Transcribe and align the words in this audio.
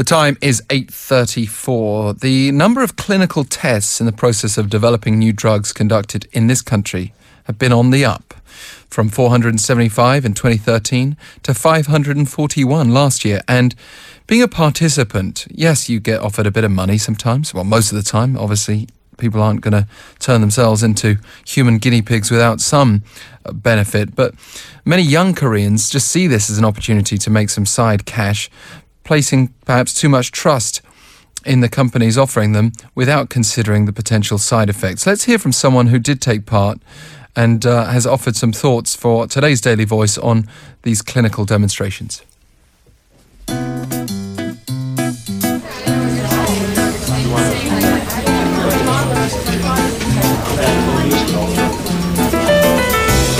The 0.00 0.04
time 0.04 0.38
is 0.40 0.62
8:34. 0.70 2.14
The 2.20 2.52
number 2.52 2.82
of 2.82 2.96
clinical 2.96 3.44
tests 3.44 4.00
in 4.00 4.06
the 4.06 4.12
process 4.12 4.56
of 4.56 4.70
developing 4.70 5.18
new 5.18 5.30
drugs 5.30 5.74
conducted 5.74 6.26
in 6.32 6.46
this 6.46 6.62
country 6.62 7.12
have 7.44 7.58
been 7.58 7.70
on 7.70 7.90
the 7.90 8.02
up 8.06 8.32
from 8.88 9.10
475 9.10 10.24
in 10.24 10.32
2013 10.32 11.18
to 11.42 11.52
541 11.52 12.94
last 12.94 13.26
year 13.26 13.42
and 13.46 13.74
being 14.26 14.40
a 14.40 14.48
participant, 14.48 15.46
yes, 15.50 15.90
you 15.90 16.00
get 16.00 16.22
offered 16.22 16.46
a 16.46 16.50
bit 16.50 16.64
of 16.64 16.70
money 16.70 16.96
sometimes. 16.96 17.52
Well, 17.52 17.64
most 17.64 17.92
of 17.92 17.96
the 17.96 18.02
time, 18.02 18.38
obviously, 18.38 18.88
people 19.18 19.42
aren't 19.42 19.60
going 19.60 19.72
to 19.72 19.86
turn 20.18 20.40
themselves 20.40 20.82
into 20.82 21.18
human 21.46 21.76
guinea 21.76 22.00
pigs 22.00 22.30
without 22.30 22.62
some 22.62 23.02
uh, 23.44 23.52
benefit. 23.52 24.16
But 24.16 24.34
many 24.86 25.02
young 25.02 25.34
Koreans 25.34 25.90
just 25.90 26.08
see 26.08 26.26
this 26.26 26.48
as 26.48 26.56
an 26.56 26.64
opportunity 26.64 27.18
to 27.18 27.28
make 27.28 27.50
some 27.50 27.66
side 27.66 28.06
cash, 28.06 28.48
placing 29.04 29.48
perhaps 29.64 29.94
too 29.94 30.08
much 30.08 30.32
trust 30.32 30.82
in 31.44 31.60
the 31.60 31.68
companies 31.68 32.18
offering 32.18 32.52
them 32.52 32.72
without 32.94 33.30
considering 33.30 33.86
the 33.86 33.92
potential 33.92 34.38
side 34.38 34.68
effects. 34.68 35.06
Let's 35.06 35.24
hear 35.24 35.38
from 35.38 35.52
someone 35.52 35.86
who 35.88 35.98
did 35.98 36.20
take 36.20 36.46
part 36.46 36.78
and 37.36 37.64
uh, 37.64 37.86
has 37.86 38.06
offered 38.06 38.36
some 38.36 38.52
thoughts 38.52 38.94
for 38.94 39.26
today's 39.26 39.60
Daily 39.60 39.84
Voice 39.84 40.18
on 40.18 40.48
these 40.82 41.02
clinical 41.02 41.44
demonstrations. 41.44 42.22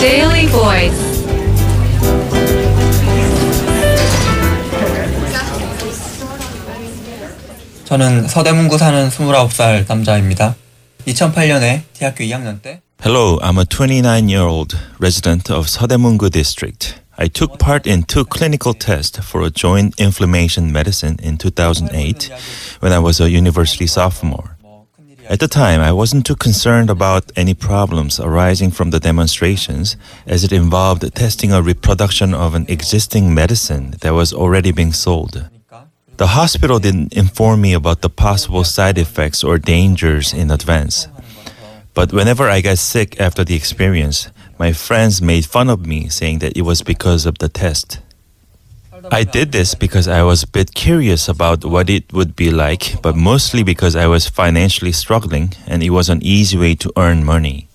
Daily 0.00 0.46
Voice. 0.46 1.03
저는 7.93 8.27
서대문구 8.27 8.77
사는 8.77 9.09
29살 9.09 9.85
남자입니다. 9.87 10.55
2008년에 11.07 11.81
대학교 11.93 12.23
2학년 12.23 12.61
때 12.61 12.81
Hello, 13.01 13.39
I'm 13.39 13.57
a 13.57 13.65
29 13.65 14.27
year 14.27 14.45
old 14.45 14.77
resident 14.99 15.49
of 15.49 15.67
Sodaemungu 15.67 16.29
district. 16.29 16.99
I 17.17 17.27
took 17.27 17.57
part 17.57 17.87
in 17.87 18.03
two 18.03 18.25
clinical 18.25 18.73
tests 18.73 19.17
for 19.19 19.41
a 19.41 19.49
joint 19.49 19.93
inflammation 19.97 20.71
medicine 20.71 21.17
in 21.23 21.37
2008 21.37 22.29
when 22.81 22.91
I 22.91 22.99
was 22.99 23.19
a 23.19 23.29
university 23.29 23.87
sophomore. 23.87 24.57
At 25.29 25.39
the 25.39 25.47
time, 25.47 25.79
I 25.79 25.91
wasn't 25.91 26.25
too 26.25 26.35
concerned 26.35 26.89
about 26.89 27.31
any 27.35 27.53
problems 27.53 28.19
arising 28.19 28.71
from 28.71 28.89
the 28.89 28.99
demonstrations, 28.99 29.95
as 30.25 30.43
it 30.43 30.51
involved 30.51 31.03
testing 31.13 31.51
a 31.51 31.61
reproduction 31.61 32.33
of 32.33 32.55
an 32.55 32.65
existing 32.67 33.33
medicine 33.33 33.95
that 34.01 34.13
was 34.13 34.33
already 34.33 34.71
being 34.71 34.91
sold. 34.91 35.49
The 36.16 36.28
hospital 36.28 36.78
didn't 36.78 37.12
inform 37.12 37.60
me 37.60 37.72
about 37.72 38.02
the 38.02 38.08
possible 38.08 38.62
side 38.62 38.98
effects 38.98 39.42
or 39.42 39.58
dangers 39.58 40.32
in 40.32 40.50
advance. 40.50 41.08
But 41.92 42.12
whenever 42.12 42.48
I 42.48 42.60
got 42.60 42.78
sick 42.78 43.20
after 43.20 43.44
the 43.44 43.56
experience, 43.56 44.30
my 44.56 44.72
friends 44.72 45.20
made 45.20 45.44
fun 45.44 45.68
of 45.68 45.86
me, 45.86 46.08
saying 46.08 46.38
that 46.38 46.56
it 46.56 46.62
was 46.62 46.82
because 46.82 47.26
of 47.26 47.38
the 47.38 47.48
test. 47.48 47.98
I 49.10 49.24
did 49.24 49.50
this 49.50 49.74
because 49.74 50.06
I 50.06 50.22
was 50.22 50.44
a 50.44 50.48
bit 50.48 50.74
curious 50.74 51.28
about 51.28 51.64
what 51.64 51.90
it 51.90 52.12
would 52.12 52.36
be 52.36 52.50
like, 52.50 53.02
but 53.02 53.16
mostly 53.16 53.64
because 53.64 53.96
I 53.96 54.06
was 54.06 54.28
financially 54.28 54.92
struggling 54.92 55.52
and 55.66 55.82
it 55.82 55.90
was 55.90 56.08
an 56.08 56.22
easy 56.22 56.56
way 56.56 56.74
to 56.76 56.92
earn 56.96 57.24
money. 57.24 57.68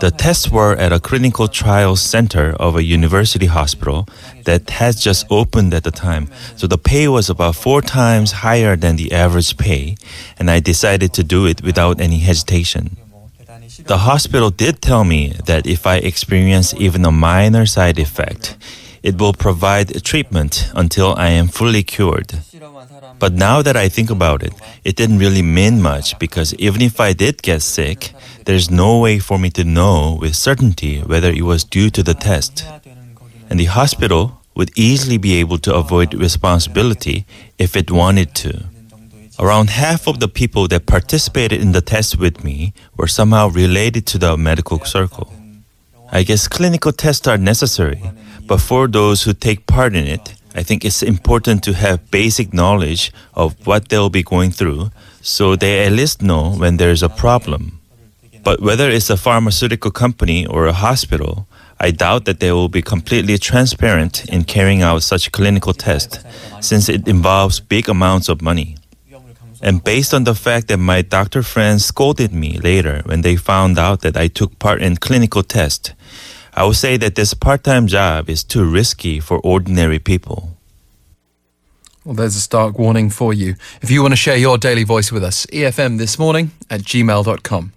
The 0.00 0.10
tests 0.10 0.50
were 0.50 0.74
at 0.76 0.92
a 0.92 0.98
clinical 0.98 1.46
trials 1.46 2.00
center 2.00 2.54
of 2.58 2.74
a 2.74 2.82
university 2.82 3.44
hospital 3.44 4.08
that 4.44 4.70
had 4.70 4.96
just 4.96 5.26
opened 5.28 5.74
at 5.74 5.84
the 5.84 5.90
time, 5.90 6.28
so 6.56 6.66
the 6.66 6.78
pay 6.78 7.06
was 7.06 7.28
about 7.28 7.56
four 7.56 7.82
times 7.82 8.32
higher 8.32 8.76
than 8.76 8.96
the 8.96 9.12
average 9.12 9.58
pay, 9.58 9.96
and 10.38 10.50
I 10.50 10.60
decided 10.60 11.12
to 11.12 11.22
do 11.22 11.44
it 11.44 11.62
without 11.62 12.00
any 12.00 12.18
hesitation. 12.20 12.96
The 13.84 13.98
hospital 13.98 14.48
did 14.48 14.80
tell 14.80 15.04
me 15.04 15.34
that 15.44 15.66
if 15.66 15.86
I 15.86 15.96
experience 15.96 16.72
even 16.74 17.04
a 17.04 17.12
minor 17.12 17.66
side 17.66 17.98
effect, 17.98 18.56
it 19.02 19.18
will 19.18 19.32
provide 19.32 20.04
treatment 20.04 20.70
until 20.74 21.14
I 21.16 21.28
am 21.30 21.48
fully 21.48 21.82
cured. 21.82 22.40
But 23.18 23.32
now 23.34 23.62
that 23.62 23.76
I 23.76 23.88
think 23.88 24.10
about 24.10 24.42
it, 24.42 24.52
it 24.84 24.96
didn't 24.96 25.18
really 25.18 25.42
mean 25.42 25.80
much 25.82 26.18
because 26.18 26.54
even 26.54 26.80
if 26.82 27.00
I 27.00 27.12
did 27.12 27.42
get 27.42 27.62
sick, 27.62 28.12
there's 28.44 28.70
no 28.70 28.98
way 28.98 29.18
for 29.18 29.38
me 29.38 29.50
to 29.50 29.64
know 29.64 30.18
with 30.20 30.34
certainty 30.34 31.00
whether 31.00 31.30
it 31.30 31.42
was 31.42 31.64
due 31.64 31.90
to 31.90 32.02
the 32.02 32.14
test. 32.14 32.64
And 33.48 33.58
the 33.58 33.66
hospital 33.66 34.40
would 34.54 34.70
easily 34.76 35.18
be 35.18 35.34
able 35.34 35.58
to 35.58 35.74
avoid 35.74 36.14
responsibility 36.14 37.24
if 37.58 37.76
it 37.76 37.90
wanted 37.90 38.34
to. 38.36 38.64
Around 39.38 39.70
half 39.70 40.06
of 40.06 40.20
the 40.20 40.28
people 40.28 40.68
that 40.68 40.84
participated 40.84 41.60
in 41.62 41.72
the 41.72 41.80
test 41.80 42.18
with 42.18 42.44
me 42.44 42.74
were 42.96 43.06
somehow 43.06 43.48
related 43.48 44.04
to 44.08 44.18
the 44.18 44.36
medical 44.36 44.84
circle. 44.84 45.32
I 46.12 46.24
guess 46.24 46.48
clinical 46.48 46.92
tests 46.92 47.26
are 47.26 47.38
necessary, 47.38 48.02
but 48.50 48.60
for 48.60 48.88
those 48.88 49.22
who 49.22 49.32
take 49.32 49.64
part 49.68 49.94
in 49.94 50.08
it, 50.08 50.34
I 50.56 50.64
think 50.64 50.84
it's 50.84 51.04
important 51.04 51.62
to 51.62 51.72
have 51.72 52.10
basic 52.10 52.52
knowledge 52.52 53.12
of 53.34 53.54
what 53.64 53.88
they'll 53.88 54.10
be 54.10 54.24
going 54.24 54.50
through 54.50 54.90
so 55.22 55.54
they 55.54 55.86
at 55.86 55.92
least 55.92 56.20
know 56.20 56.50
when 56.58 56.76
there's 56.76 57.04
a 57.04 57.08
problem. 57.08 57.78
But 58.42 58.60
whether 58.60 58.90
it's 58.90 59.08
a 59.08 59.16
pharmaceutical 59.16 59.92
company 59.92 60.46
or 60.46 60.66
a 60.66 60.72
hospital, 60.72 61.46
I 61.78 61.92
doubt 61.92 62.24
that 62.24 62.40
they 62.40 62.50
will 62.50 62.68
be 62.68 62.82
completely 62.82 63.38
transparent 63.38 64.24
in 64.28 64.42
carrying 64.42 64.82
out 64.82 65.04
such 65.04 65.30
clinical 65.30 65.72
tests 65.72 66.18
since 66.60 66.88
it 66.88 67.06
involves 67.06 67.60
big 67.60 67.88
amounts 67.88 68.28
of 68.28 68.42
money. 68.42 68.74
And 69.62 69.84
based 69.84 70.12
on 70.12 70.24
the 70.24 70.34
fact 70.34 70.66
that 70.68 70.78
my 70.78 71.02
doctor 71.02 71.44
friends 71.44 71.84
scolded 71.84 72.32
me 72.32 72.58
later 72.58 73.02
when 73.04 73.20
they 73.20 73.36
found 73.36 73.78
out 73.78 74.00
that 74.00 74.16
I 74.16 74.26
took 74.26 74.58
part 74.58 74.82
in 74.82 74.96
clinical 74.96 75.44
tests, 75.44 75.92
I 76.54 76.64
would 76.64 76.76
say 76.76 76.96
that 76.96 77.14
this 77.14 77.34
part-time 77.34 77.86
job 77.86 78.28
is 78.28 78.44
too 78.44 78.64
risky 78.64 79.20
for 79.20 79.38
ordinary 79.38 79.98
people. 79.98 80.56
Well, 82.04 82.14
there's 82.14 82.36
a 82.36 82.40
stark 82.40 82.78
warning 82.78 83.10
for 83.10 83.34
you. 83.34 83.56
If 83.82 83.90
you 83.90 84.02
want 84.02 84.12
to 84.12 84.16
share 84.16 84.36
your 84.36 84.58
daily 84.58 84.84
voice 84.84 85.12
with 85.12 85.22
us, 85.22 85.46
EFM 85.46 85.98
this 85.98 86.18
morning 86.18 86.50
at 86.70 86.80
gmail.com. 86.80 87.72